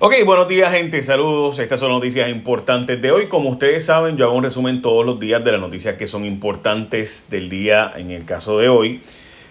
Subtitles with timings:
[0.00, 1.60] Ok, buenos días gente, saludos.
[1.60, 3.28] Estas son noticias importantes de hoy.
[3.28, 6.24] Como ustedes saben, yo hago un resumen todos los días de las noticias que son
[6.24, 9.00] importantes del día en el caso de hoy.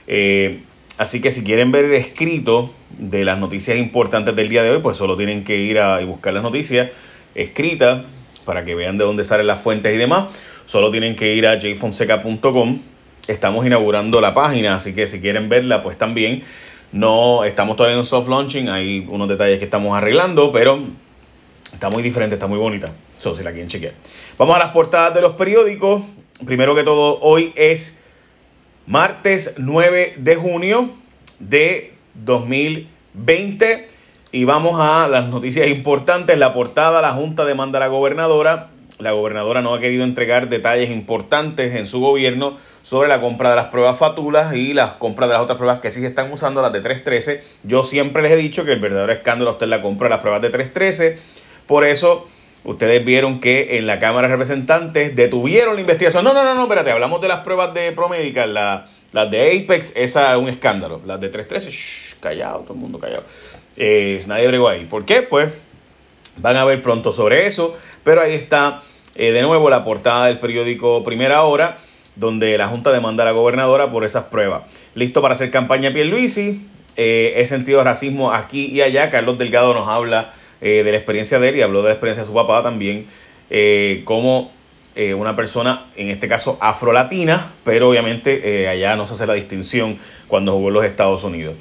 [0.05, 0.59] Eh,
[0.97, 4.79] así que si quieren ver el escrito de las noticias importantes del día de hoy,
[4.79, 6.89] pues solo tienen que ir a buscar las noticias
[7.35, 8.03] escritas
[8.43, 10.25] para que vean de dónde salen las fuentes y demás.
[10.65, 12.79] Solo tienen que ir a jfonseca.com.
[13.29, 16.43] Estamos inaugurando la página, así que si quieren verla, pues también.
[16.93, 20.77] No, estamos todavía en soft launching, hay unos detalles que estamos arreglando, pero
[21.73, 22.91] está muy diferente, está muy bonita.
[23.17, 23.93] So, si la quieren chequear.
[24.37, 26.03] Vamos a las portadas de los periódicos.
[26.45, 27.99] Primero que todo, hoy es
[28.85, 30.91] martes 9 de junio
[31.39, 33.87] de 2020.
[34.31, 36.37] Y vamos a las noticias importantes.
[36.37, 38.69] La portada, la Junta demanda a la gobernadora.
[39.03, 43.57] La gobernadora no ha querido entregar detalles importantes en su gobierno sobre la compra de
[43.57, 46.61] las pruebas fatulas y las compras de las otras pruebas que sí se están usando,
[46.61, 47.43] las de 313.
[47.63, 50.21] Yo siempre les he dicho que el verdadero escándalo está en la compra de las
[50.21, 51.19] pruebas de 313.
[51.67, 52.25] Por eso
[52.63, 56.23] ustedes vieron que en la Cámara de Representantes detuvieron la investigación.
[56.23, 59.91] No, no, no, no, espérate, hablamos de las pruebas de Promedical, la, las de Apex,
[59.97, 61.01] esa es un escándalo.
[61.05, 63.25] Las de 313, shh, callado, todo el mundo callado.
[63.75, 64.85] Eh, nadie bregó ahí.
[64.85, 65.23] ¿Por qué?
[65.23, 65.51] Pues
[66.37, 68.81] van a ver pronto sobre eso, pero ahí está
[69.15, 71.77] eh, de nuevo la portada del periódico Primera Hora
[72.15, 74.63] donde la Junta demanda a la gobernadora por esas pruebas.
[74.95, 76.67] Listo para hacer campaña Pierluisi.
[76.95, 79.09] Eh, he sentido racismo aquí y allá.
[79.09, 82.23] Carlos Delgado nos habla eh, de la experiencia de él y habló de la experiencia
[82.23, 83.07] de su papá también,
[83.49, 84.51] eh, como
[84.95, 90.51] una persona, en este caso afrolatina, pero obviamente allá no se hace la distinción cuando
[90.51, 91.55] jugó en los Estados Unidos.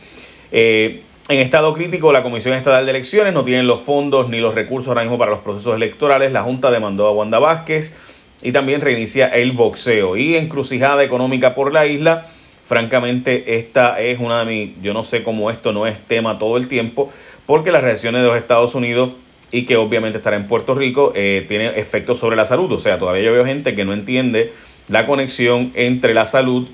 [1.33, 4.88] En estado crítico, la Comisión Estatal de Elecciones no tiene los fondos ni los recursos
[4.88, 6.30] ahora mismo para los procesos electorales.
[6.30, 7.94] La Junta demandó a Wanda Vázquez
[8.42, 10.16] y también reinicia el boxeo.
[10.19, 12.27] Y encrucijada económica por la isla,
[12.66, 16.58] francamente esta es una de mis, yo no sé cómo esto no es tema todo
[16.58, 17.10] el tiempo,
[17.47, 19.16] porque las reacciones de los Estados Unidos
[19.50, 22.70] y que obviamente estará en Puerto Rico, eh, tiene efectos sobre la salud.
[22.72, 24.53] O sea, todavía yo veo gente que no entiende
[24.88, 26.69] la conexión entre la salud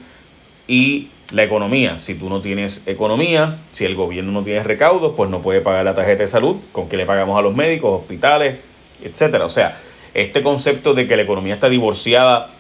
[0.67, 1.99] y la economía.
[1.99, 5.85] Si tú no tienes economía, si el gobierno no tiene recaudos, pues no puede pagar
[5.85, 8.57] la tarjeta de salud con que le pagamos a los médicos, hospitales,
[9.03, 9.45] etcétera.
[9.45, 9.79] O sea,
[10.15, 12.51] este concepto de que la economía está divorciada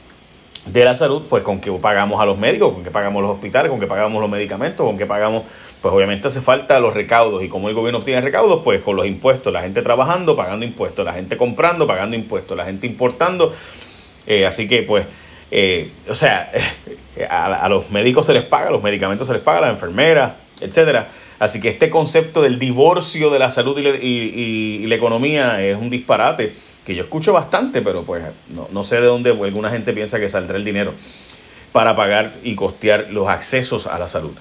[0.66, 3.70] de la salud, pues con que pagamos a los médicos, con que pagamos los hospitales,
[3.70, 5.44] con que pagamos los medicamentos, con que pagamos,
[5.80, 7.42] pues obviamente hace falta los recaudos.
[7.42, 11.04] Y como el gobierno obtiene recaudos, pues con los impuestos, la gente trabajando, pagando impuestos,
[11.06, 13.52] la gente comprando, pagando impuestos, la gente importando.
[14.26, 15.06] Eh, así que pues,
[15.50, 16.50] eh, o sea,
[17.30, 21.08] a, a, los médicos se les paga, los medicamentos se les paga, las enfermeras, etcétera.
[21.38, 26.52] Así que este concepto del divorcio de la salud y la economía es un disparate
[26.84, 30.28] que yo escucho bastante, pero pues no, no sé de dónde alguna gente piensa que
[30.28, 30.94] saldrá el dinero
[31.70, 34.32] para pagar y costear los accesos a la salud.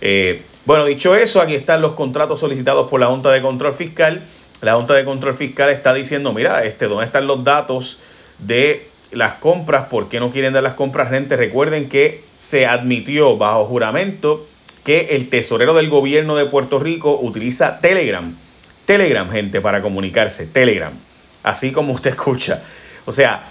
[0.00, 4.24] Eh, bueno, dicho eso, aquí están los contratos solicitados por la Junta de Control Fiscal.
[4.60, 8.00] La Junta de Control Fiscal está diciendo, mira, este, ¿dónde están los datos
[8.38, 9.86] de las compras?
[9.86, 11.38] ¿Por qué no quieren dar las compras rentes?
[11.38, 14.46] Recuerden que se admitió bajo juramento
[14.84, 18.36] que el tesorero del gobierno de Puerto Rico utiliza Telegram.
[18.84, 20.46] Telegram, gente, para comunicarse.
[20.46, 20.92] Telegram
[21.42, 22.62] así como usted escucha.
[23.04, 23.48] O sea,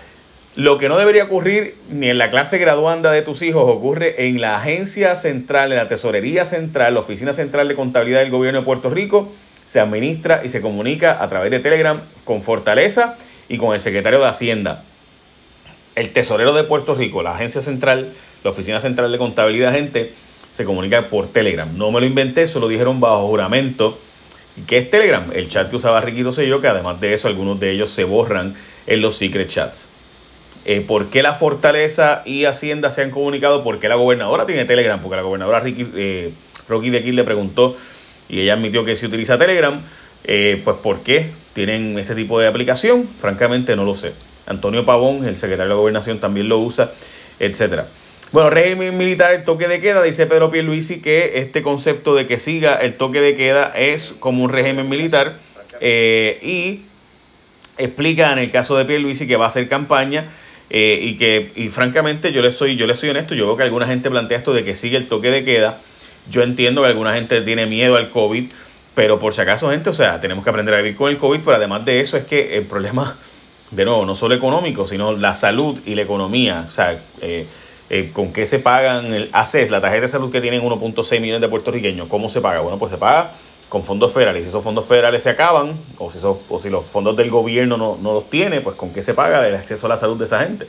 [0.55, 4.41] lo que no debería ocurrir ni en la clase graduanda de tus hijos ocurre en
[4.41, 8.66] la agencia central, en la tesorería central, la oficina central de contabilidad del gobierno de
[8.66, 9.31] Puerto Rico,
[9.66, 13.16] se administra y se comunica a través de Telegram con Fortaleza
[13.47, 14.83] y con el secretario de Hacienda.
[15.96, 18.13] El tesorero de Puerto Rico, la agencia central,
[18.44, 20.13] la oficina central de contabilidad, gente,
[20.52, 21.69] se comunica por Telegram.
[21.78, 23.97] No me lo inventé, eso lo dijeron bajo juramento
[24.68, 25.31] ¿Qué es Telegram?
[25.34, 28.56] El chat que usaba sé yo, que además de eso algunos de ellos se borran
[28.85, 29.88] en los secret chats.
[30.66, 33.63] Eh, ¿Por qué la Fortaleza y Hacienda se han comunicado?
[33.63, 35.02] ¿Por qué la gobernadora tiene Telegram?
[35.02, 36.34] Porque la gobernadora Ricky, eh,
[36.68, 37.75] Rocky de le preguntó
[38.29, 39.81] y ella admitió que se utiliza Telegram.
[40.23, 43.08] Eh, pues ¿por qué tienen este tipo de aplicación?
[43.08, 44.13] Francamente no lo sé.
[44.46, 46.91] Antonio Pavón, el secretario de gobernación, también lo usa,
[47.40, 47.88] etcétera.
[48.31, 52.40] Bueno, régimen militar, el toque de queda, dice Pedro Pierluisi que este concepto de que
[52.40, 55.35] siga el toque de queda es como un régimen militar
[55.82, 56.85] eh, y
[57.78, 60.26] explica en el caso de Pierluisi que va a hacer campaña
[60.70, 63.64] eh, y que, y francamente yo le, soy, yo le soy honesto, yo veo que
[63.64, 65.79] alguna gente plantea esto de que sigue el toque de queda,
[66.29, 68.46] yo entiendo que alguna gente tiene miedo al COVID,
[68.96, 71.41] pero por si acaso gente, o sea, tenemos que aprender a vivir con el COVID,
[71.44, 73.17] pero además de eso es que el problema,
[73.72, 77.47] de nuevo, no solo económico, sino la salud y la economía, o sea, eh,
[77.94, 81.41] eh, ¿Con qué se pagan el ACES, la tarjeta de salud que tienen 1.6 millones
[81.41, 82.08] de puertorriqueños?
[82.08, 82.62] ¿Cómo se paga?
[82.62, 83.34] Bueno, pues se paga
[83.68, 84.44] con fondos federales.
[84.44, 87.97] Si esos fondos federales se acaban, o si, o si los fondos del gobierno no,
[88.02, 90.40] no, los tiene, pues ¿con qué se paga el acceso a la salud de esa
[90.40, 90.68] gente?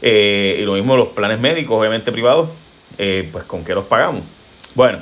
[0.00, 2.48] Eh, y lo mismo los planes médicos, obviamente privados,
[2.96, 4.22] eh, pues ¿con qué los pagamos?
[4.74, 5.00] Bueno,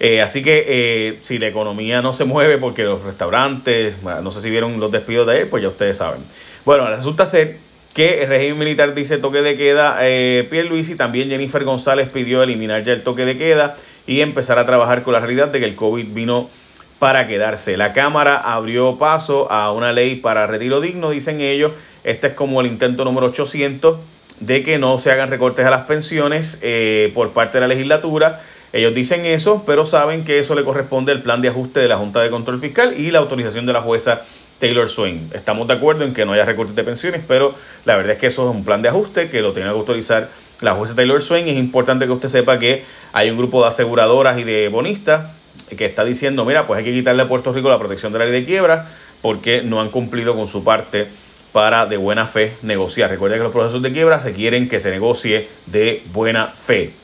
[0.00, 4.40] Eh, así que eh, si la economía no se mueve porque los restaurantes, no sé
[4.40, 6.20] si vieron los despidos de él, pues ya ustedes saben.
[6.64, 7.58] Bueno, resulta ser
[7.94, 9.98] que el régimen militar dice toque de queda.
[10.02, 13.76] Eh, y también Jennifer González pidió eliminar ya el toque de queda
[14.06, 16.50] y empezar a trabajar con la realidad de que el COVID vino
[16.98, 17.76] para quedarse.
[17.76, 21.72] La Cámara abrió paso a una ley para retiro digno, dicen ellos.
[22.02, 23.98] Este es como el intento número 800
[24.40, 28.42] de que no se hagan recortes a las pensiones eh, por parte de la legislatura.
[28.74, 31.96] Ellos dicen eso, pero saben que eso le corresponde al plan de ajuste de la
[31.96, 34.22] Junta de Control Fiscal y la autorización de la jueza
[34.58, 35.30] Taylor Swain.
[35.32, 37.54] Estamos de acuerdo en que no haya recortes de pensiones, pero
[37.84, 40.28] la verdad es que eso es un plan de ajuste que lo tiene que autorizar
[40.60, 41.46] la jueza Taylor Swain.
[41.46, 42.82] Es importante que usted sepa que
[43.12, 45.30] hay un grupo de aseguradoras y de bonistas
[45.78, 48.24] que está diciendo, mira, pues hay que quitarle a Puerto Rico la protección de la
[48.24, 48.88] ley de quiebra
[49.22, 51.06] porque no han cumplido con su parte
[51.52, 53.08] para de buena fe negociar.
[53.08, 57.03] Recuerda que los procesos de quiebra requieren que se negocie de buena fe.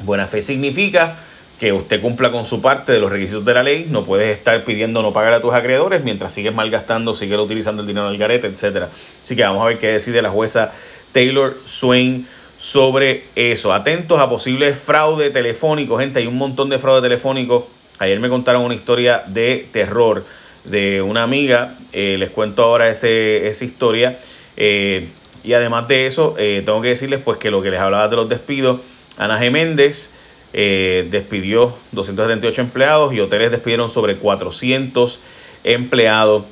[0.00, 1.16] Buena fe significa
[1.58, 4.64] que usted cumpla con su parte de los requisitos de la ley, no puedes estar
[4.64, 8.48] pidiendo no pagar a tus acreedores mientras sigues malgastando, sigues utilizando el dinero del garete,
[8.48, 8.88] etc.
[9.22, 10.72] Así que vamos a ver qué decide la jueza
[11.12, 12.26] Taylor Swain
[12.58, 13.72] sobre eso.
[13.72, 17.68] Atentos a posibles fraude telefónico, gente, hay un montón de fraude telefónico.
[17.98, 20.24] Ayer me contaron una historia de terror
[20.64, 24.18] de una amiga, eh, les cuento ahora esa historia.
[24.56, 25.08] Eh,
[25.44, 28.16] y además de eso, eh, tengo que decirles pues que lo que les hablaba de
[28.16, 28.80] los despidos,
[29.18, 29.50] Ana G.
[29.50, 30.12] Méndez
[30.52, 35.20] eh, despidió 278 empleados y hoteles despidieron sobre 400
[35.64, 36.44] empleados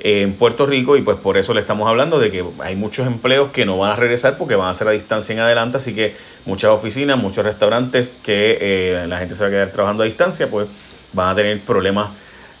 [0.00, 3.50] en Puerto Rico y pues por eso le estamos hablando de que hay muchos empleos
[3.50, 6.14] que no van a regresar porque van a ser a distancia en adelante, así que
[6.44, 10.48] muchas oficinas, muchos restaurantes que eh, la gente se va a quedar trabajando a distancia,
[10.50, 10.68] pues
[11.12, 12.10] van a tener problemas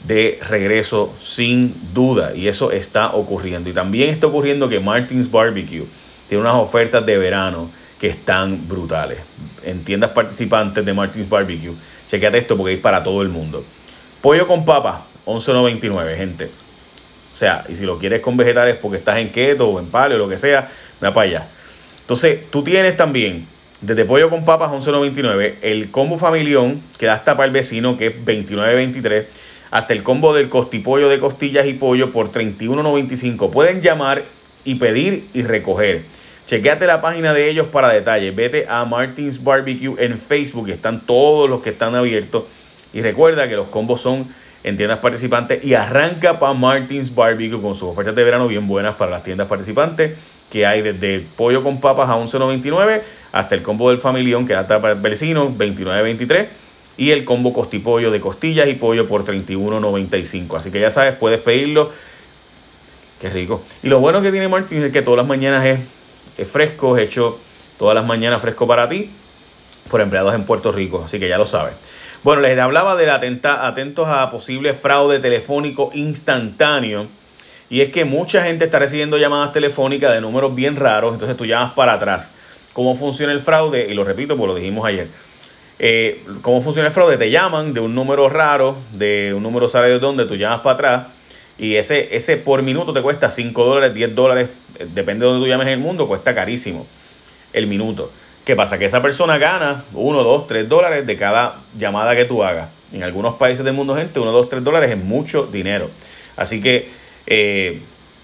[0.00, 3.70] de regreso sin duda y eso está ocurriendo.
[3.70, 5.84] Y también está ocurriendo que Martins Barbecue
[6.28, 7.70] tiene unas ofertas de verano
[8.00, 9.18] que están brutales.
[9.64, 11.74] En tiendas participantes de Martins Barbecue,
[12.08, 13.64] chequeate esto porque es para todo el mundo.
[14.20, 16.50] Pollo con papa, 11.99, gente.
[17.32, 20.16] O sea, y si lo quieres con vegetales porque estás en keto o en paleo
[20.16, 20.70] o lo que sea,
[21.02, 21.48] va para allá.
[22.00, 23.46] Entonces, tú tienes también
[23.80, 28.06] desde pollo con papas 11.99, el combo familión que da hasta para el vecino que
[28.06, 29.26] es 29.23,
[29.70, 33.50] hasta el combo del costipollo de costillas y pollo por 31.95.
[33.50, 34.24] Pueden llamar
[34.64, 36.04] y pedir y recoger.
[36.46, 38.34] Chequéate la página de ellos para detalles.
[38.34, 40.68] Vete a Martins Barbecue en Facebook.
[40.70, 42.44] Están todos los que están abiertos.
[42.92, 44.28] Y recuerda que los combos son
[44.62, 45.64] en tiendas participantes.
[45.64, 49.48] Y arranca para Martins Barbecue con sus ofertas de verano bien buenas para las tiendas
[49.48, 50.16] participantes.
[50.48, 53.02] Que hay desde pollo con papas a 11.99
[53.32, 56.46] hasta el combo del familión que hasta para el vecino 29.23
[56.96, 60.56] y el combo costipollo de costillas y pollo por 31.95.
[60.56, 61.90] Así que ya sabes, puedes pedirlo.
[63.20, 63.62] Qué rico.
[63.82, 65.95] Y lo bueno que tiene Martins es que todas las mañanas es
[66.36, 67.38] es fresco, es hecho
[67.78, 69.10] todas las mañanas fresco para ti
[69.90, 71.74] por empleados en Puerto Rico, así que ya lo sabes.
[72.24, 77.06] Bueno, les hablaba del atenta, atentos a posible fraude telefónico instantáneo.
[77.68, 81.46] Y es que mucha gente está recibiendo llamadas telefónicas de números bien raros, entonces tú
[81.46, 82.32] llamas para atrás.
[82.72, 83.86] ¿Cómo funciona el fraude?
[83.90, 85.08] Y lo repito, pues lo dijimos ayer.
[85.78, 87.16] Eh, ¿Cómo funciona el fraude?
[87.16, 90.74] Te llaman de un número raro, de un número sabe de dónde, tú llamas para
[90.74, 91.06] atrás
[91.58, 94.50] y ese, ese por minuto te cuesta 5 dólares, 10 dólares,
[94.94, 96.86] depende de donde tú llames en el mundo, cuesta carísimo
[97.52, 98.10] el minuto.
[98.44, 98.78] ¿Qué pasa?
[98.78, 102.68] Que esa persona gana 1, 2, 3 dólares de cada llamada que tú hagas.
[102.92, 105.90] En algunos países del mundo, gente, 1, 2, 3 dólares es mucho dinero.
[106.36, 106.88] Así que,
[107.26, 107.80] eh,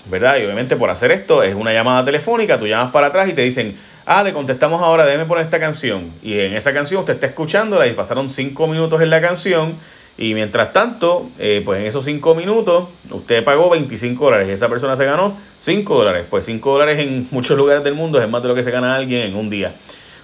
[0.06, 0.38] ¿verdad?
[0.38, 3.42] Y obviamente por hacer esto es una llamada telefónica, tú llamas para atrás y te
[3.42, 6.12] dicen, ah, le contestamos ahora, déjeme poner esta canción.
[6.23, 9.76] Y en esa canción usted está escuchándola y pasaron 5 minutos en la canción
[10.19, 14.69] y mientras tanto, eh, pues en esos 5 minutos, usted pagó 25 dólares y esa
[14.69, 16.26] persona se ganó 5 dólares.
[16.28, 18.95] Pues 5 dólares en muchos lugares del mundo es más de lo que se gana
[18.95, 19.75] alguien en un día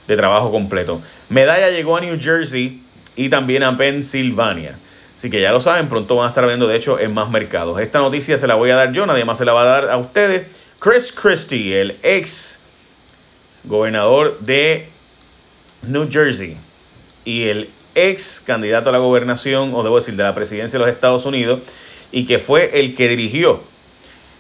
[0.06, 1.00] de trabajo completo.
[1.28, 2.82] Medalla llegó a New Jersey
[3.16, 4.78] y también a Pensilvania.
[5.16, 7.80] Así que ya lo saben, pronto van a estar viendo, de hecho, en más mercados.
[7.80, 9.90] Esta noticia se la voy a dar yo, nadie más se la va a dar
[9.90, 10.46] a ustedes.
[10.78, 12.62] Chris Christie, el ex
[13.64, 14.88] gobernador de
[15.82, 16.56] New Jersey
[17.24, 17.70] y el
[18.06, 21.60] ex candidato a la gobernación, o debo decir, de la presidencia de los Estados Unidos,
[22.12, 23.60] y que fue el que dirigió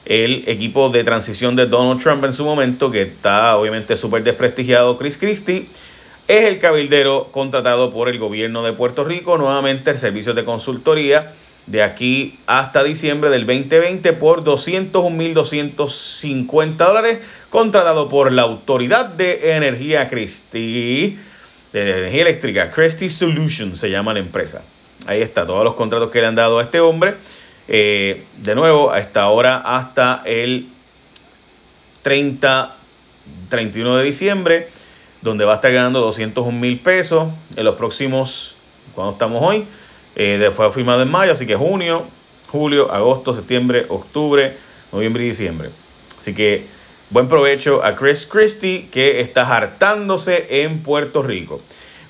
[0.04, 4.96] el equipo de transición de Donald Trump en su momento, que está obviamente súper desprestigiado,
[4.96, 5.66] Chris Christie,
[6.26, 11.32] es el cabildero contratado por el gobierno de Puerto Rico, nuevamente el servicio de consultoría
[11.66, 17.18] de aquí hasta diciembre del 2020 por 201.250 dólares,
[17.50, 21.18] contratado por la Autoridad de Energía Christie
[21.72, 24.62] de energía eléctrica, Cresty Solutions se llama la empresa.
[25.06, 27.14] Ahí está, todos los contratos que le han dado a este hombre.
[27.68, 30.68] Eh, de nuevo, a esta hora hasta el
[32.02, 32.74] 30,
[33.50, 34.68] 31 de diciembre,
[35.20, 37.28] donde va a estar ganando 201 mil pesos.
[37.56, 38.56] En los próximos
[38.94, 39.64] cuando estamos hoy,
[40.16, 42.04] eh, fue firmado en mayo, así que junio,
[42.48, 44.56] julio, agosto, septiembre, octubre,
[44.90, 45.70] noviembre y diciembre.
[46.18, 46.66] Así que
[47.10, 51.58] buen provecho a Chris Christie que está hartándose en Puerto Rico.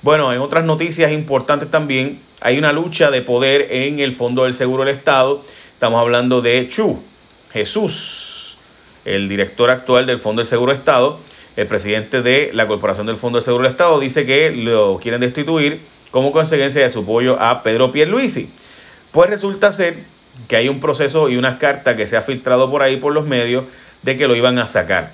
[0.01, 4.53] Bueno, en otras noticias importantes también, hay una lucha de poder en el Fondo del
[4.53, 5.43] Seguro del Estado.
[5.73, 7.01] Estamos hablando de Chu,
[7.53, 8.57] Jesús,
[9.05, 11.19] el director actual del Fondo del Seguro del Estado,
[11.55, 15.21] el presidente de la Corporación del Fondo del Seguro del Estado, dice que lo quieren
[15.21, 15.79] destituir
[16.11, 18.49] como consecuencia de su apoyo a Pedro Pierluisi.
[19.11, 19.97] Pues resulta ser
[20.47, 23.25] que hay un proceso y una carta que se ha filtrado por ahí por los
[23.25, 23.65] medios
[24.03, 25.11] de que lo iban a sacar.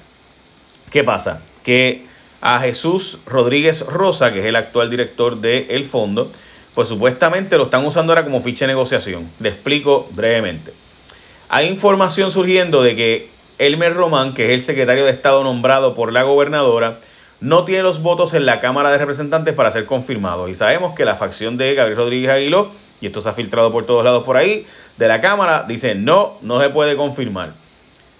[0.92, 1.42] ¿Qué pasa?
[1.64, 2.06] Que
[2.42, 6.32] a Jesús Rodríguez Rosa, que es el actual director del fondo,
[6.74, 9.30] pues supuestamente lo están usando ahora como ficha de negociación.
[9.40, 10.74] Le explico brevemente.
[11.50, 16.12] Hay información surgiendo de que Elmer Román, que es el secretario de Estado nombrado por
[16.12, 17.00] la gobernadora,
[17.40, 20.50] no tiene los votos en la Cámara de Representantes para ser confirmado.
[20.50, 23.86] Y sabemos que la facción de Gabriel Rodríguez Aguiló, y esto se ha filtrado por
[23.86, 24.66] todos lados por ahí,
[24.98, 27.54] de la Cámara, dice no, no se puede confirmar.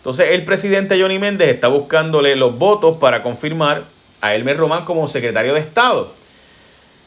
[0.06, 3.86] Entonces el presidente Johnny Méndez está buscándole los votos para confirmar
[4.22, 6.14] a Elmer Román como secretario de Estado.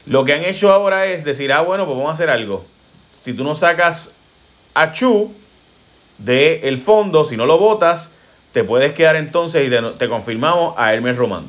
[0.04, 2.66] Lo que han hecho ahora es decir, ah, bueno, pues vamos a hacer algo.
[3.22, 4.16] Si tú no sacas
[4.74, 5.32] a Chu
[6.18, 8.10] del el fondo, si no lo votas,
[8.50, 11.46] te puedes quedar entonces y te, te confirmamos a Elmer Román.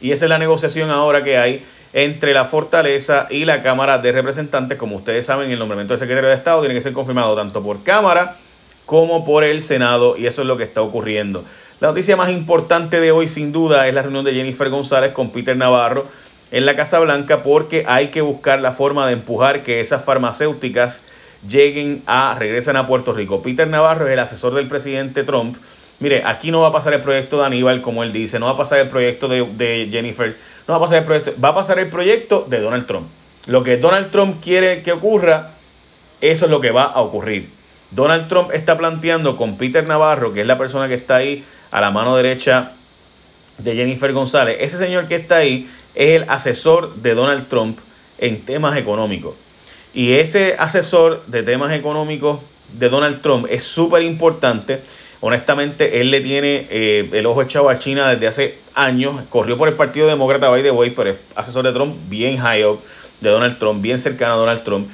[0.00, 1.62] Y esa es la negociación ahora que hay
[1.92, 4.78] entre la Fortaleza y la Cámara de Representantes.
[4.78, 7.82] Como ustedes saben, el nombramiento del secretario de Estado tiene que ser confirmado tanto por
[7.82, 8.38] Cámara
[8.86, 11.44] como por el Senado y eso es lo que está ocurriendo.
[11.80, 15.30] La noticia más importante de hoy sin duda es la reunión de Jennifer González con
[15.30, 16.06] Peter Navarro
[16.50, 21.02] en la Casa Blanca porque hay que buscar la forma de empujar que esas farmacéuticas
[21.46, 23.42] lleguen a, regresen a Puerto Rico.
[23.42, 25.56] Peter Navarro es el asesor del presidente Trump
[25.98, 28.52] Mire, aquí no va a pasar el proyecto de Aníbal, como él dice, no va
[28.52, 30.36] a pasar el proyecto de, Jennifer,
[30.68, 33.06] no va a pasar el proyecto, va a pasar el proyecto de Donald Trump.
[33.46, 35.52] Lo que Donald Trump quiere que ocurra,
[36.20, 37.50] eso es lo que va a ocurrir.
[37.90, 41.80] Donald Trump está planteando con Peter Navarro, que es la persona que está ahí a
[41.80, 42.72] la mano derecha
[43.58, 44.58] de Jennifer González.
[44.60, 47.78] Ese señor que está ahí es el asesor de Donald Trump
[48.18, 49.34] en temas económicos.
[49.94, 52.40] Y ese asesor de temas económicos
[52.72, 54.82] de Donald Trump es súper importante
[55.20, 59.22] Honestamente, él le tiene eh, el ojo echado a China desde hace años.
[59.30, 62.64] Corrió por el Partido Demócrata, by the way, pero es asesor de Trump, bien high
[62.64, 62.80] up
[63.20, 64.88] de Donald Trump, bien cercano a Donald Trump.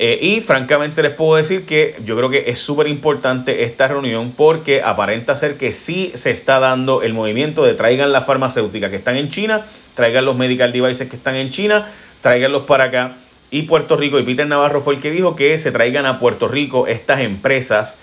[0.00, 4.30] Eh, y francamente les puedo decir que yo creo que es súper importante esta reunión
[4.30, 8.96] porque aparenta ser que sí se está dando el movimiento de traigan las farmacéuticas que
[8.96, 9.64] están en China,
[9.94, 11.90] traigan los medical devices que están en China,
[12.20, 13.16] traiganlos para acá.
[13.50, 16.46] Y Puerto Rico, y Peter Navarro fue el que dijo que se traigan a Puerto
[16.46, 17.98] Rico estas empresas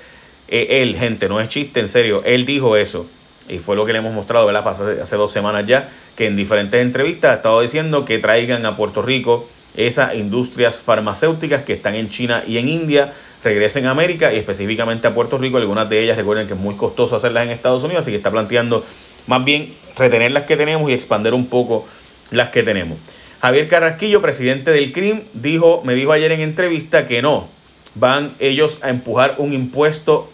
[0.50, 3.08] eh, él, gente, no es chiste, en serio, él dijo eso.
[3.48, 4.68] Y fue lo que le hemos mostrado, ¿verdad?
[4.68, 8.76] Hace, hace dos semanas ya, que en diferentes entrevistas ha estado diciendo que traigan a
[8.76, 13.14] Puerto Rico esas industrias farmacéuticas que están en China y en India,
[13.44, 15.58] regresen a América y específicamente a Puerto Rico.
[15.58, 18.32] Algunas de ellas recuerden que es muy costoso hacerlas en Estados Unidos, así que está
[18.32, 18.84] planteando
[19.28, 21.88] más bien retener las que tenemos y expandir un poco
[22.32, 22.98] las que tenemos.
[23.42, 27.48] Javier Carrasquillo, presidente del CRIM, dijo, me dijo ayer en entrevista que no,
[27.94, 30.32] van ellos a empujar un impuesto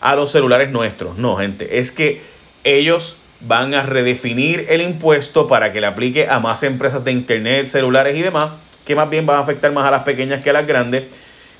[0.00, 1.16] a los celulares nuestros.
[1.16, 2.20] No, gente, es que
[2.64, 7.66] ellos van a redefinir el impuesto para que le aplique a más empresas de internet,
[7.66, 8.50] celulares y demás,
[8.84, 11.04] que más bien van a afectar más a las pequeñas que a las grandes.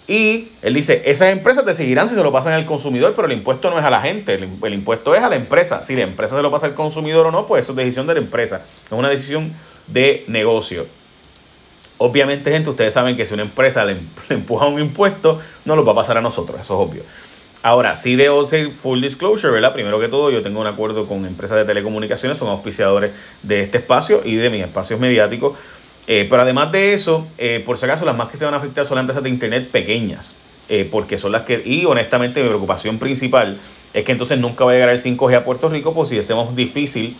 [0.08, 3.32] Y él dice, esas empresas te seguirán si se lo pasan al consumidor, pero el
[3.32, 5.82] impuesto no es a la gente, el, impuesto es a la empresa.
[5.82, 8.14] Si la empresa se lo pasa al consumidor o no, pues eso es decisión de
[8.14, 9.52] la empresa, es una decisión
[9.86, 10.86] de negocio.
[11.98, 13.94] Obviamente, gente, ustedes saben que si una empresa le,
[14.28, 17.02] le empuja un impuesto, no lo va a pasar a nosotros, eso es obvio.
[17.62, 19.74] Ahora, sí debo ser full disclosure, ¿verdad?
[19.74, 23.10] Primero que todo, yo tengo un acuerdo con empresas de telecomunicaciones, son auspiciadores
[23.42, 25.58] de este espacio y de mis espacios mediáticos.
[26.12, 28.56] Eh, pero además de eso, eh, por si acaso, las más que se van a
[28.56, 30.34] afectar son las empresas de internet pequeñas,
[30.68, 33.60] eh, porque son las que, y honestamente mi preocupación principal
[33.94, 36.56] es que entonces nunca va a llegar el 5G a Puerto Rico, pues si hacemos
[36.56, 37.16] difícil,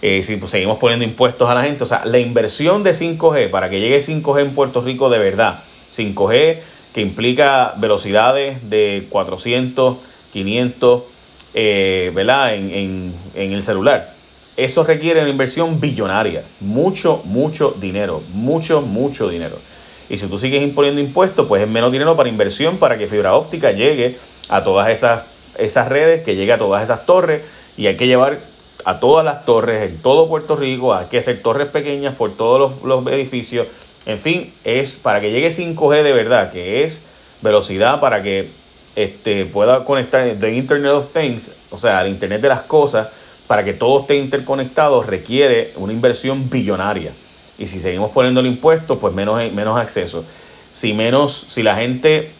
[0.00, 3.68] si pues, seguimos poniendo impuestos a la gente, o sea, la inversión de 5G para
[3.68, 5.62] que llegue 5G en Puerto Rico de verdad,
[5.94, 6.60] 5G
[6.94, 9.98] que implica velocidades de 400,
[10.32, 11.02] 500,
[11.52, 12.54] eh, ¿verdad?
[12.54, 14.19] En, en el celular.
[14.60, 19.56] Eso requiere una inversión billonaria, mucho, mucho dinero, mucho, mucho dinero.
[20.10, 23.34] Y si tú sigues imponiendo impuestos, pues es menos dinero para inversión para que fibra
[23.36, 24.18] óptica llegue
[24.50, 25.22] a todas esas,
[25.56, 27.40] esas redes, que llegue a todas esas torres.
[27.78, 28.40] Y hay que llevar
[28.84, 32.60] a todas las torres en todo Puerto Rico, hay que hacer torres pequeñas por todos
[32.82, 33.66] los, los edificios.
[34.04, 37.02] En fin, es para que llegue 5G de verdad, que es
[37.40, 38.50] velocidad para que
[38.94, 43.08] este, pueda conectar the Internet of Things, o sea, el Internet de las cosas,
[43.50, 47.10] para que todo esté interconectado, requiere una inversión billonaria.
[47.58, 50.24] Y si seguimos poniendo el impuesto, pues menos, menos acceso.
[50.70, 52.30] si menos, si la gente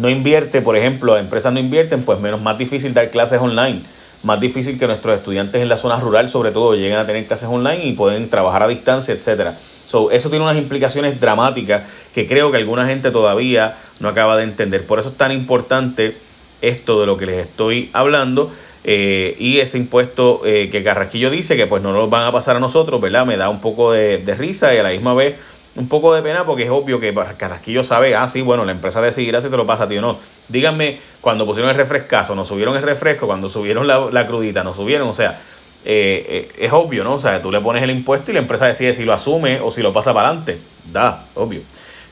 [0.00, 3.82] no invierte, por ejemplo, las empresas no invierten, pues menos más difícil dar clases online,
[4.24, 7.48] más difícil que nuestros estudiantes en la zona rural, sobre todo, lleguen a tener clases
[7.48, 9.54] online y pueden trabajar a distancia, etcétera.
[9.84, 14.42] So, eso tiene unas implicaciones dramáticas que creo que alguna gente todavía no acaba de
[14.42, 14.88] entender.
[14.88, 16.16] Por eso es tan importante
[16.62, 18.50] esto de lo que les estoy hablando.
[18.88, 22.54] Eh, y ese impuesto eh, que Carrasquillo dice que pues no nos van a pasar
[22.54, 23.26] a nosotros, ¿verdad?
[23.26, 25.34] Me da un poco de, risa y a la misma vez
[25.74, 29.02] un poco de pena porque es obvio que Carrasquillo sabe, ah, sí, bueno, la empresa
[29.02, 30.18] decidirá si te lo pasa a ti o no.
[30.48, 35.08] Díganme, cuando pusieron el refrescazo, nos subieron el refresco, cuando subieron la, crudita, nos subieron,
[35.08, 35.40] o sea,
[35.84, 37.14] eh, eh, es obvio, ¿no?
[37.14, 39.72] O sea, tú le pones el impuesto y la empresa decide si lo asume o
[39.72, 40.60] si lo pasa para adelante.
[40.92, 41.62] Da, obvio.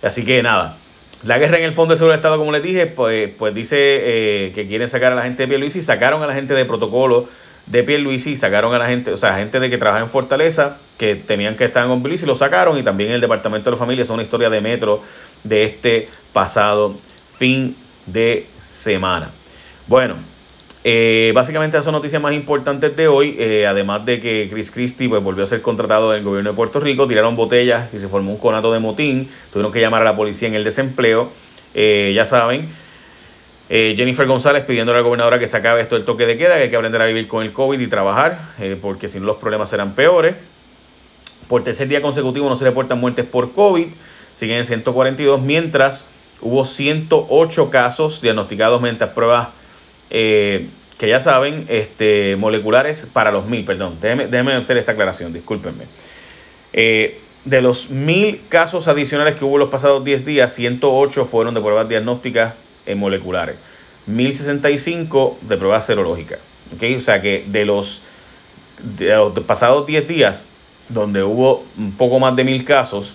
[0.02, 0.76] Así que nada.
[1.24, 4.52] La guerra en el Fondo de de Estado, como les dije, pues, pues dice eh,
[4.54, 7.28] que quieren sacar a la gente de Pierluisi, sacaron a la gente de protocolo
[7.64, 11.14] de Pierluisi, sacaron a la gente, o sea, gente de que trabaja en Fortaleza, que
[11.14, 14.10] tenían que estar en y lo sacaron, y también el Departamento de la Familia, es
[14.10, 15.00] una historia de metro
[15.44, 16.94] de este pasado
[17.38, 19.30] fin de semana.
[19.86, 20.16] Bueno,
[20.86, 25.08] eh, básicamente esas son noticias más importantes de hoy, eh, además de que Chris Christie
[25.08, 28.32] pues, volvió a ser contratado del gobierno de Puerto Rico, tiraron botellas y se formó
[28.32, 31.30] un conato de motín, tuvieron que llamar a la policía en el desempleo,
[31.72, 32.68] eh, ya saben,
[33.66, 36.64] Jennifer González pidiendo a la gobernadora que se acabe esto del toque de queda, que
[36.64, 38.38] hay que aprender a vivir con el COVID y trabajar,
[38.82, 40.34] porque si no los problemas serán peores.
[41.48, 43.86] Por tercer día consecutivo no se reportan muertes por COVID,
[44.34, 46.06] siguen en 142, mientras
[46.42, 49.48] hubo 108 casos diagnosticados mediante pruebas
[50.16, 55.86] eh, que ya saben, este, moleculares para los mil, perdón, déjenme, hacer esta aclaración, discúlpenme.
[56.72, 61.88] de los mil casos adicionales que hubo los pasados 10 días, 108 fueron de pruebas
[61.88, 62.54] diagnósticas
[62.86, 63.56] en moleculares,
[64.06, 66.38] 1065 de pruebas serológicas.
[66.76, 66.94] ¿okay?
[66.94, 68.00] O sea que de los,
[68.96, 70.46] de los pasados 10 días,
[70.88, 73.14] donde hubo un poco más de mil casos,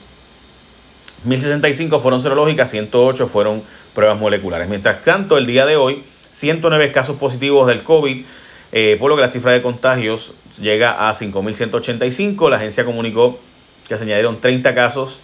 [1.23, 3.63] 1065 fueron serológicas, 108 fueron
[3.93, 4.69] pruebas moleculares.
[4.69, 8.25] Mientras tanto, el día de hoy, 109 casos positivos del COVID,
[8.71, 12.49] eh, por lo que la cifra de contagios llega a 5.185.
[12.49, 13.39] La agencia comunicó
[13.87, 15.21] que se añadieron 30 casos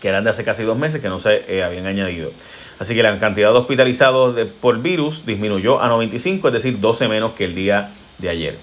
[0.00, 2.30] que eran de hace casi dos meses que no se eh, habían añadido.
[2.78, 7.32] Así que la cantidad de hospitalizados por virus disminuyó a 95, es decir, 12 menos
[7.32, 8.56] que el día de ayer.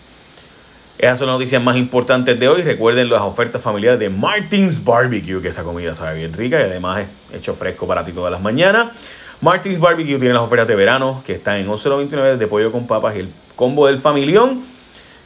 [0.97, 2.61] Esas son las noticias más importantes de hoy.
[2.61, 7.05] Recuerden las ofertas familiares de Martins Barbecue, que esa comida sabe bien rica y además
[7.31, 8.87] es hecho fresco para ti todas las mañanas.
[9.41, 13.15] Martins Barbecue tiene las ofertas de verano que están en 11.99 de pollo con papas
[13.15, 14.63] y el combo del familión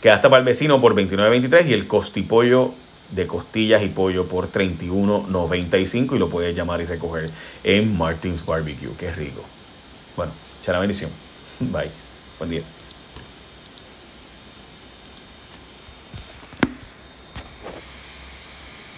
[0.01, 2.71] que hasta para el vecino por 29.23 y el costipollo
[3.11, 7.25] de costillas y pollo por $31.95 y lo puedes llamar y recoger
[7.63, 9.43] en Martins Barbecue, es rico.
[10.15, 10.31] Bueno,
[10.67, 11.09] la bendición.
[11.59, 11.89] Bye.
[12.37, 12.61] Buen día.